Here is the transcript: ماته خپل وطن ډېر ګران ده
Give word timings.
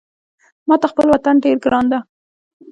ماته 0.67 0.87
خپل 0.91 1.07
وطن 1.09 1.35
ډېر 1.43 1.57
ګران 1.65 1.85
ده 1.91 1.99